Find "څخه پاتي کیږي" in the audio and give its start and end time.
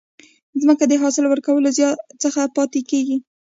2.21-3.17